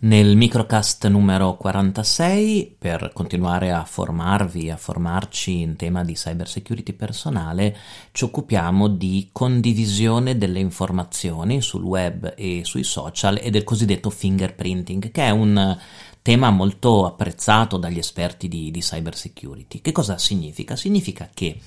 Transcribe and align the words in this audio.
Nel 0.00 0.36
microcast 0.36 1.08
numero 1.08 1.56
46, 1.56 2.76
per 2.78 3.10
continuare 3.12 3.72
a 3.72 3.84
formarvi, 3.84 4.70
a 4.70 4.76
formarci 4.76 5.58
in 5.58 5.74
tema 5.74 6.04
di 6.04 6.12
cybersecurity 6.12 6.92
personale, 6.92 7.76
ci 8.12 8.22
occupiamo 8.22 8.86
di 8.86 9.30
condivisione 9.32 10.38
delle 10.38 10.60
informazioni 10.60 11.60
sul 11.60 11.82
web 11.82 12.32
e 12.36 12.60
sui 12.62 12.84
social 12.84 13.40
e 13.42 13.50
del 13.50 13.64
cosiddetto 13.64 14.08
fingerprinting, 14.08 15.10
che 15.10 15.24
è 15.24 15.30
un 15.30 15.76
tema 16.22 16.50
molto 16.50 17.04
apprezzato 17.04 17.76
dagli 17.76 17.98
esperti 17.98 18.46
di, 18.46 18.70
di 18.70 18.80
cybersecurity. 18.80 19.80
Che 19.80 19.90
cosa 19.90 20.16
significa? 20.16 20.76
Significa 20.76 21.28
che 21.34 21.58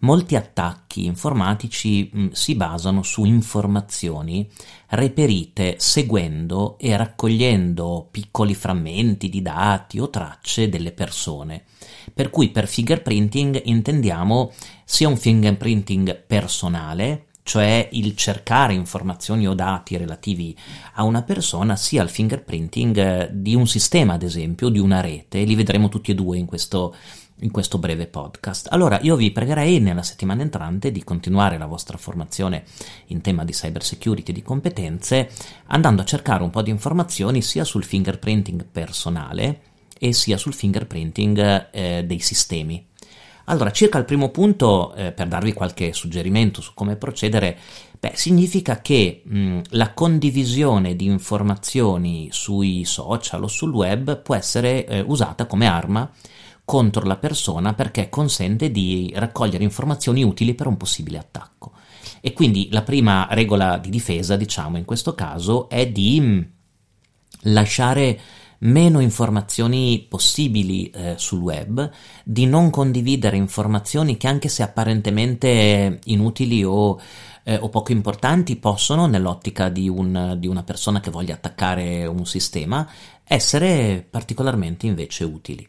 molti 0.00 0.36
attacchi 0.36 1.04
informatici 1.04 2.10
mh, 2.12 2.28
si 2.32 2.54
basano 2.54 3.02
su 3.02 3.24
informazioni 3.24 4.48
reperite 4.88 5.76
seguendo 5.78 6.76
e 6.78 6.96
raccogliendo 6.96 8.08
piccoli 8.10 8.54
frammenti 8.54 9.28
di 9.28 9.42
dati 9.42 9.98
o 9.98 10.10
tracce 10.10 10.68
delle 10.68 10.92
persone. 10.92 11.64
Per 12.12 12.30
cui 12.30 12.50
per 12.50 12.66
fingerprinting 12.66 13.60
intendiamo 13.64 14.52
sia 14.84 15.08
un 15.08 15.16
fingerprinting 15.16 16.24
personale, 16.26 17.26
cioè 17.42 17.88
il 17.92 18.14
cercare 18.16 18.74
informazioni 18.74 19.48
o 19.48 19.54
dati 19.54 19.96
relativi 19.96 20.56
a 20.94 21.04
una 21.04 21.22
persona, 21.22 21.76
sia 21.76 22.02
il 22.02 22.08
fingerprinting 22.08 22.96
eh, 22.96 23.28
di 23.32 23.54
un 23.54 23.66
sistema, 23.66 24.14
ad 24.14 24.22
esempio, 24.22 24.68
di 24.68 24.78
una 24.78 25.00
rete, 25.00 25.42
li 25.42 25.54
vedremo 25.54 25.88
tutti 25.88 26.10
e 26.10 26.14
due 26.14 26.38
in 26.38 26.46
questo 26.46 26.94
in 27.40 27.50
questo 27.50 27.78
breve 27.78 28.06
podcast. 28.06 28.68
Allora 28.70 28.98
io 29.02 29.16
vi 29.16 29.30
pregherei 29.30 29.80
nella 29.80 30.02
settimana 30.02 30.42
entrante 30.42 30.90
di 30.90 31.04
continuare 31.04 31.58
la 31.58 31.66
vostra 31.66 31.96
formazione 31.96 32.64
in 33.06 33.20
tema 33.20 33.44
di 33.44 33.52
cyber 33.52 33.82
security 33.82 34.30
e 34.30 34.34
di 34.34 34.42
competenze 34.42 35.30
andando 35.66 36.02
a 36.02 36.04
cercare 36.04 36.42
un 36.42 36.50
po' 36.50 36.62
di 36.62 36.70
informazioni 36.70 37.42
sia 37.42 37.64
sul 37.64 37.84
fingerprinting 37.84 38.66
personale 38.70 39.60
e 39.98 40.12
sia 40.12 40.36
sul 40.36 40.54
fingerprinting 40.54 41.68
eh, 41.70 42.04
dei 42.06 42.20
sistemi. 42.20 42.86
Allora, 43.44 43.72
circa 43.72 43.98
il 43.98 44.04
primo 44.04 44.28
punto, 44.28 44.94
eh, 44.94 45.10
per 45.10 45.26
darvi 45.26 45.52
qualche 45.52 45.92
suggerimento 45.92 46.60
su 46.60 46.72
come 46.72 46.94
procedere, 46.94 47.58
beh, 47.98 48.12
significa 48.14 48.80
che 48.80 49.22
mh, 49.24 49.60
la 49.70 49.92
condivisione 49.92 50.94
di 50.94 51.06
informazioni 51.06 52.28
sui 52.30 52.84
social 52.84 53.42
o 53.42 53.48
sul 53.48 53.72
web 53.72 54.18
può 54.22 54.36
essere 54.36 54.86
eh, 54.86 55.00
usata 55.00 55.46
come 55.46 55.66
arma 55.66 56.08
contro 56.70 57.04
la 57.04 57.16
persona 57.16 57.74
perché 57.74 58.08
consente 58.08 58.70
di 58.70 59.12
raccogliere 59.16 59.64
informazioni 59.64 60.22
utili 60.22 60.54
per 60.54 60.68
un 60.68 60.76
possibile 60.76 61.18
attacco. 61.18 61.72
E 62.20 62.32
quindi 62.32 62.68
la 62.70 62.82
prima 62.82 63.26
regola 63.32 63.76
di 63.76 63.90
difesa, 63.90 64.36
diciamo 64.36 64.76
in 64.76 64.84
questo 64.84 65.16
caso, 65.16 65.68
è 65.68 65.88
di 65.88 66.20
mm, 66.20 66.40
lasciare 67.40 68.20
meno 68.58 69.00
informazioni 69.00 70.06
possibili 70.08 70.88
eh, 70.90 71.14
sul 71.16 71.40
web, 71.40 71.90
di 72.22 72.46
non 72.46 72.70
condividere 72.70 73.36
informazioni 73.36 74.16
che 74.16 74.28
anche 74.28 74.48
se 74.48 74.62
apparentemente 74.62 75.98
inutili 76.04 76.62
o, 76.62 77.00
eh, 77.42 77.56
o 77.56 77.68
poco 77.68 77.90
importanti 77.90 78.54
possono, 78.54 79.06
nell'ottica 79.06 79.68
di, 79.68 79.88
un, 79.88 80.36
di 80.38 80.46
una 80.46 80.62
persona 80.62 81.00
che 81.00 81.10
voglia 81.10 81.34
attaccare 81.34 82.06
un 82.06 82.24
sistema, 82.26 82.88
essere 83.24 84.06
particolarmente 84.08 84.86
invece 84.86 85.24
utili. 85.24 85.68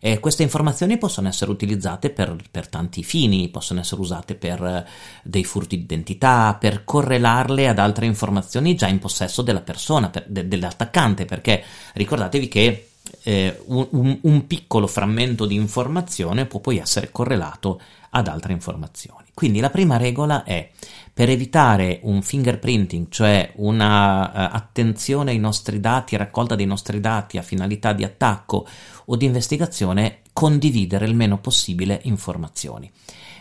Eh, 0.00 0.20
queste 0.20 0.44
informazioni 0.44 0.96
possono 0.96 1.26
essere 1.28 1.50
utilizzate 1.50 2.10
per, 2.10 2.36
per, 2.50 2.68
tanti 2.68 3.02
fini, 3.02 3.48
possono 3.48 3.80
essere 3.80 4.00
usate 4.00 4.36
per 4.36 4.62
eh, 4.62 4.86
dei 5.22 5.44
furti 5.44 5.76
d'identità, 5.78 6.56
per 6.58 6.84
correlarle 6.84 7.68
ad 7.68 7.78
altre 7.78 8.06
informazioni 8.06 8.76
già 8.76 8.86
in 8.86 9.00
possesso 9.00 9.42
della 9.42 9.60
persona, 9.60 10.08
per, 10.08 10.24
de, 10.28 10.46
dell'attaccante, 10.46 11.24
perché 11.24 11.64
ricordatevi 11.94 12.48
che 12.48 12.88
eh, 13.22 13.60
un, 13.66 14.18
un, 14.22 14.46
piccolo 14.46 14.86
frammento 14.86 15.46
di 15.46 15.54
informazione 15.54 16.46
può 16.46 16.60
poi 16.60 16.78
essere 16.78 17.10
correlato 17.10 17.80
ad 18.10 18.28
altre 18.28 18.52
informazioni. 18.52 19.26
Quindi 19.34 19.60
la 19.60 19.70
prima 19.70 19.96
regola 19.96 20.44
è 20.44 20.70
per 21.18 21.30
evitare 21.30 21.98
un 22.04 22.22
fingerprinting, 22.22 23.08
cioè 23.08 23.50
una 23.56 24.28
uh, 24.28 24.54
attenzione 24.54 25.32
ai 25.32 25.38
nostri 25.40 25.80
dati, 25.80 26.16
raccolta 26.16 26.54
dei 26.54 26.64
nostri 26.64 27.00
dati 27.00 27.38
a 27.38 27.42
finalità 27.42 27.92
di 27.92 28.04
attacco 28.04 28.64
o 29.06 29.16
di 29.16 29.24
investigazione, 29.24 30.20
condividere 30.32 31.06
il 31.06 31.16
meno 31.16 31.40
possibile 31.40 31.98
informazioni. 32.04 32.88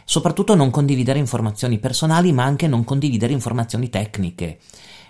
Soprattutto 0.03 0.55
non 0.55 0.71
condividere 0.71 1.19
informazioni 1.19 1.77
personali, 1.77 2.31
ma 2.31 2.45
anche 2.45 2.65
non 2.65 2.83
condividere 2.83 3.33
informazioni 3.33 3.89
tecniche. 3.89 4.57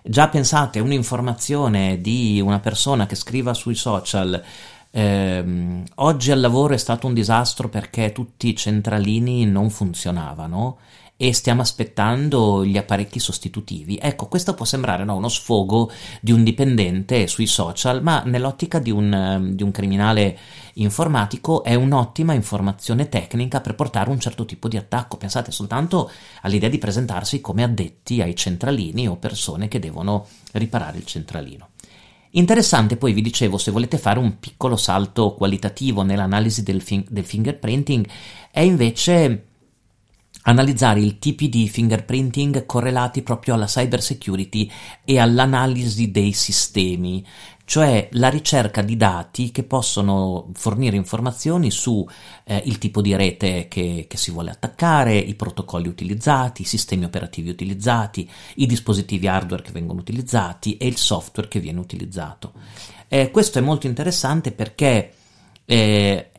Già 0.03 0.28
pensate, 0.28 0.81
un'informazione 0.81 2.01
di 2.01 2.41
una 2.44 2.59
persona 2.59 3.05
che 3.05 3.16
scriva 3.16 3.53
sui 3.53 3.75
social 3.75 4.44
ehm, 4.91 5.84
oggi 5.95 6.31
al 6.31 6.41
lavoro 6.41 6.73
è 6.73 6.78
stato 6.78 7.07
un 7.07 7.13
disastro 7.13 7.69
perché 7.69 8.11
tutti 8.11 8.49
i 8.49 8.55
centralini 8.57 9.45
non 9.45 9.69
funzionavano 9.69 10.79
e 11.17 11.33
stiamo 11.33 11.61
aspettando 11.61 12.63
gli 12.63 12.78
apparecchi 12.78 13.19
sostitutivi. 13.19 13.97
Ecco, 14.00 14.28
questo 14.28 14.53
può 14.53 14.66
sembrare 14.66 15.03
no, 15.03 15.16
uno 15.16 15.29
sfogo 15.29 15.91
di 16.22 16.31
un 16.31 16.44
dipendente 16.44 17.25
sui 17.25 17.47
social, 17.47 18.03
ma 18.03 18.22
nell'ottica 18.23 18.78
di 18.78 18.91
un, 18.91 19.50
di 19.53 19.63
un 19.63 19.72
criminale 19.72 20.38
informatico 20.73 21.63
è 21.63 21.73
un'ottima 21.73 22.33
informazione 22.33 23.09
tecnica 23.09 23.61
per 23.61 23.73
portare 23.73 24.11
un 24.11 24.19
certo 24.19 24.45
tipo 24.45 24.67
di 24.67 24.78
attacco. 24.78 25.17
Pensate 25.17 25.51
soltanto 25.51 26.11
all'idea 26.44 26.69
di 26.69 26.78
presentarsi 26.78 27.41
come 27.41 27.63
addetti 27.63 28.22
ai 28.22 28.35
centralini 28.35 29.07
o 29.07 29.17
persone 29.17 29.67
che 29.67 29.79
devono 29.79 30.28
riparare 30.53 30.99
il 30.99 31.05
centralino. 31.05 31.69
Interessante 32.31 32.97
poi 32.97 33.13
vi 33.13 33.22
dicevo, 33.22 33.57
se 33.57 33.72
volete 33.72 33.97
fare 33.97 34.19
un 34.19 34.38
piccolo 34.38 34.75
salto 34.75 35.34
qualitativo 35.34 36.03
nell'analisi 36.03 36.61
del, 36.61 36.81
fin- 36.81 37.05
del 37.09 37.25
fingerprinting, 37.25 38.07
è 38.51 38.59
invece 38.59 39.47
analizzare 40.47 41.02
i 41.02 41.19
tipi 41.19 41.50
di 41.50 41.68
fingerprinting 41.68 42.66
correlati 42.66 43.22
proprio 43.22 43.53
alla 43.53 43.66
cyber 43.66 44.02
security 44.02 44.69
e 45.03 45.19
all'analisi 45.19 46.09
dei 46.09 46.31
sistemi, 46.31 47.25
cioè 47.66 48.08
la 48.12 48.30
ricerca 48.30 48.81
di 48.81 48.96
dati 48.96 49.52
che 49.52 49.63
possono 49.63 50.50
fornire 50.53 50.96
informazioni 50.96 51.69
su 51.69 52.08
eh, 52.46 52.62
il 52.66 52.78
tipo 52.78 53.02
di 53.02 53.13
rete 53.13 53.68
che, 53.68 54.06
che, 54.08 54.18
si 54.18 54.31
vuole 54.31 54.52
attaccare, 54.52 55.18
i 55.18 55.35
protocolli 55.35 55.90
utilizzati, 55.90 56.62
i 56.62 56.66
sistemi 56.66 57.03
operativi 57.03 57.50
utilizzati, 57.50 58.29
i 58.56 58.66
dispositivi 58.66 59.28
hardware 59.28 59.64
che 59.64 59.72
vengono 59.72 60.00
utilizzati 60.00 60.78
e 60.78 60.88
il 60.88 60.97
software 60.97 61.50
che 61.50 61.59
viene 61.59 61.79
utilizzato. 61.79 62.53
Eh, 63.09 63.31
questo 63.31 63.59
è 63.59 63.62
molto 63.62 63.85
interessante 63.85 64.53
perché 64.53 65.14
eh, 65.66 66.31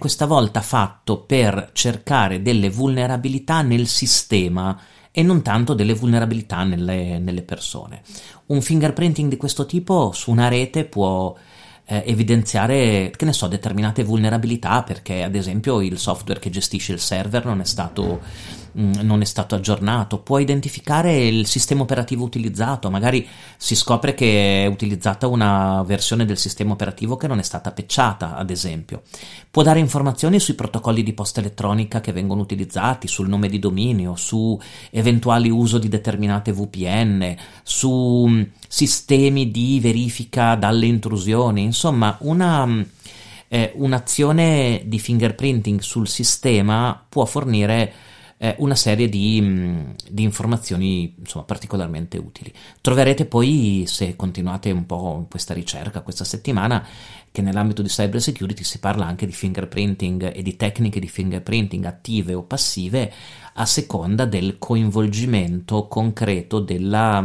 questa 0.00 0.26
volta 0.26 0.62
fatto 0.62 1.20
per 1.20 1.70
cercare 1.74 2.40
delle 2.40 2.70
vulnerabilità 2.70 3.60
nel 3.60 3.86
sistema 3.86 4.76
e 5.12 5.22
non 5.22 5.42
tanto 5.42 5.74
delle 5.74 5.92
vulnerabilità 5.92 6.64
nelle, 6.64 7.18
nelle 7.18 7.42
persone. 7.42 8.02
Un 8.46 8.62
fingerprinting 8.62 9.28
di 9.28 9.36
questo 9.36 9.66
tipo 9.66 10.12
su 10.12 10.30
una 10.30 10.48
rete 10.48 10.86
può 10.86 11.36
eh, 11.84 12.02
evidenziare, 12.06 13.12
che 13.14 13.24
ne 13.24 13.32
so, 13.32 13.46
determinate 13.48 14.04
vulnerabilità 14.04 14.82
perché 14.82 15.22
ad 15.22 15.34
esempio 15.34 15.80
il 15.82 15.98
software 15.98 16.40
che 16.40 16.48
gestisce 16.48 16.92
il 16.92 17.00
server 17.00 17.44
non 17.44 17.60
è 17.60 17.64
stato 17.64 18.20
Mm, 18.78 18.92
non 19.02 19.20
è 19.20 19.24
stato 19.24 19.56
aggiornato, 19.56 20.18
può 20.18 20.38
identificare 20.38 21.26
il 21.26 21.46
sistema 21.46 21.82
operativo 21.82 22.24
utilizzato, 22.24 22.88
magari 22.88 23.26
si 23.56 23.74
scopre 23.74 24.14
che 24.14 24.64
è 24.64 24.66
utilizzata 24.66 25.26
una 25.26 25.82
versione 25.82 26.24
del 26.24 26.38
sistema 26.38 26.72
operativo 26.72 27.16
che 27.16 27.26
non 27.26 27.40
è 27.40 27.42
stata 27.42 27.72
patchata, 27.72 28.36
ad 28.36 28.50
esempio. 28.50 29.02
Può 29.50 29.62
dare 29.62 29.80
informazioni 29.80 30.38
sui 30.38 30.54
protocolli 30.54 31.02
di 31.02 31.12
posta 31.12 31.40
elettronica 31.40 32.00
che 32.00 32.12
vengono 32.12 32.42
utilizzati, 32.42 33.08
sul 33.08 33.28
nome 33.28 33.48
di 33.48 33.58
dominio, 33.58 34.14
su 34.14 34.58
eventuali 34.90 35.50
uso 35.50 35.78
di 35.78 35.88
determinate 35.88 36.52
VPN, 36.52 37.34
su 37.64 38.26
mm, 38.28 38.42
sistemi 38.68 39.50
di 39.50 39.80
verifica 39.80 40.54
dalle 40.54 40.86
intrusioni, 40.86 41.62
insomma, 41.62 42.16
una 42.20 42.66
mm, 42.66 42.82
eh, 43.52 43.72
un'azione 43.74 44.82
di 44.84 45.00
fingerprinting 45.00 45.80
sul 45.80 46.06
sistema 46.06 47.04
può 47.08 47.24
fornire 47.24 47.92
eh, 48.42 48.54
una 48.58 48.74
serie 48.74 49.06
di, 49.10 49.38
mm, 49.38 49.90
di 50.08 50.22
informazioni 50.22 51.14
insomma, 51.18 51.44
particolarmente 51.44 52.16
utili. 52.16 52.50
Troverete 52.80 53.26
poi, 53.26 53.84
se 53.86 54.16
continuate 54.16 54.70
un 54.70 54.86
po' 54.86 55.26
questa 55.28 55.52
ricerca 55.52 56.00
questa 56.00 56.24
settimana, 56.24 56.86
che 57.30 57.42
nell'ambito 57.42 57.82
di 57.82 57.88
cyber 57.88 58.20
security 58.20 58.64
si 58.64 58.78
parla 58.78 59.04
anche 59.04 59.26
di 59.26 59.32
fingerprinting 59.32 60.34
e 60.34 60.42
di 60.42 60.56
tecniche 60.56 61.00
di 61.00 61.08
fingerprinting 61.08 61.84
attive 61.84 62.32
o 62.32 62.42
passive 62.42 63.12
a 63.54 63.66
seconda 63.66 64.24
del 64.24 64.56
coinvolgimento 64.58 65.86
concreto 65.86 66.60
della 66.60 67.22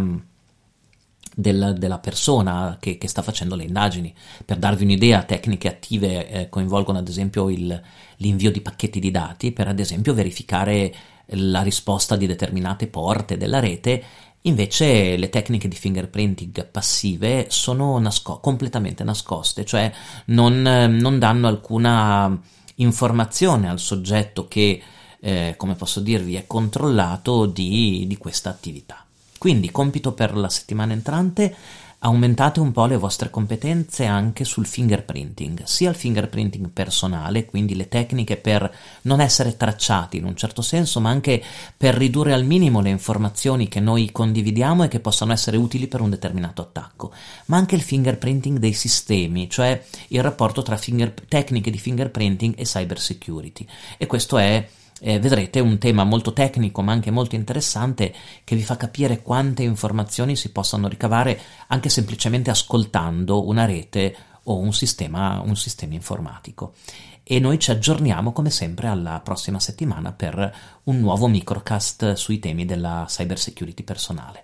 della, 1.36 1.74
della 1.74 2.00
persona 2.00 2.78
che, 2.80 2.98
che, 2.98 3.08
sta 3.08 3.22
facendo 3.22 3.56
le 3.56 3.66
indagini. 3.66 4.14
Per 4.44 4.58
darvi 4.58 4.86
un'idea, 4.86 5.24
tecniche 5.24 5.68
attive 5.68 6.30
eh, 6.30 6.50
coinvolgono 6.50 6.98
ad 6.98 7.08
esempio 7.08 7.50
il, 7.50 7.80
l'invio 8.18 8.52
di 8.52 8.62
pacchetti 8.62 9.00
di 9.00 9.12
dati 9.12 9.52
per 9.52 9.68
ad 9.68 9.80
esempio 9.80 10.14
verificare 10.14 10.94
la 11.30 11.62
risposta 11.62 12.16
di 12.16 12.28
determinate 12.28 12.88
porte 12.88 13.38
della 13.38 13.60
rete, 13.60 14.04
Invece 14.46 15.18
le 15.18 15.30
tecniche 15.30 15.68
di 15.68 15.76
fingerprinting 15.76 16.68
passive 16.68 17.48
sono 17.50 17.98
nasco- 17.98 18.40
completamente 18.40 19.04
nascoste, 19.04 19.66
cioè 19.66 19.92
non, 20.26 20.62
non, 20.62 21.18
danno 21.18 21.48
alcuna 21.48 22.40
informazione 22.76 23.70
al 23.70 23.80
soggetto 23.80 24.48
che, 24.48 24.80
eh, 25.20 25.56
come 25.58 25.74
posso 25.74 26.00
dirvi, 26.00 26.36
è 26.36 26.46
controllato 26.46 27.48
di, 27.48 28.06
di 28.06 28.18
questa 28.18 28.52
attività. 28.52 29.05
Quindi 29.46 29.70
compito 29.70 30.14
per 30.14 30.36
la 30.36 30.50
settimana 30.50 30.94
entrante 30.94 31.56
aumentate 32.00 32.60
un 32.60 32.72
po' 32.72 32.88
le 32.88 32.98
vostre 32.98 33.30
competenze 33.30 34.04
anche 34.06 34.44
sul 34.44 34.66
fingerprinting, 34.66 35.62
sia 35.66 35.92
il 35.92 35.96
fingerprinting 35.96 36.70
personale, 36.70 37.46
quindi 37.46 37.76
le 37.76 37.88
tecniche 37.88 38.38
per 38.38 38.76
non 39.04 39.22
essere 39.22 39.56
tracciati 39.56 40.18
in 40.18 40.26
un 40.26 40.36
certo 40.36 40.64
senso, 40.64 41.00
ma 41.00 41.12
anche 41.12 41.44
per 41.78 41.94
ridurre 41.94 42.34
al 42.34 42.44
minimo 42.44 42.82
le 42.82 42.90
informazioni 42.90 43.68
che 43.68 43.80
noi 43.80 44.12
condividiamo 44.12 44.84
e 44.84 44.88
che 44.88 45.00
possano 45.00 45.32
essere 45.32 45.58
utili 45.58 45.86
per 45.86 46.02
un 46.02 46.10
determinato 46.10 46.64
attacco, 46.64 47.14
ma 47.46 47.58
anche 47.58 47.76
il 47.76 47.84
fingerprinting 47.84 48.58
dei 48.58 48.74
sistemi, 48.74 49.48
cioè 49.48 49.80
il 50.08 50.24
rapporto 50.24 50.64
tra 50.64 50.76
finger- 50.76 51.22
tecniche 51.28 51.70
di 51.70 51.78
fingerprinting 51.78 52.56
e 52.58 52.64
cyber 52.64 53.00
security. 53.00 53.64
E 54.00 54.08
questo 54.08 54.40
è 54.40 54.68
eh, 55.02 55.20
vedrete 55.20 55.60
un 55.60 55.78
tema 55.78 56.04
molto 56.04 56.34
tecnico 56.34 56.82
ma 56.82 56.92
anche 56.92 57.12
molto 57.12 57.36
interessante 57.36 58.14
che 58.44 58.56
vi 58.56 58.64
fa 58.64 58.78
capire 58.78 59.22
quante 59.22 59.64
informazioni 59.64 60.36
si 60.36 60.52
possono 60.52 60.88
ricavare 60.88 61.40
anche 61.68 61.90
semplicemente 61.90 62.50
ascoltando 62.50 63.48
una 63.48 63.66
rete 63.66 64.16
o 64.44 64.58
un 64.58 64.74
sistema, 64.74 65.42
un 65.42 65.56
sistema 65.56 65.94
informatico. 65.94 66.74
E 67.24 67.40
noi 67.40 67.58
ci 67.58 67.72
aggiorniamo 67.72 68.32
come 68.32 68.52
sempre 68.52 68.88
alla 68.88 69.20
prossima 69.20 69.60
settimana 69.60 70.12
per 70.12 70.56
un 70.84 71.00
nuovo 71.00 71.28
microcast 71.28 72.14
sui 72.14 72.40
temi 72.40 72.66
della 72.66 73.06
cyber 73.08 73.40
security 73.40 73.84
personale. 73.84 74.44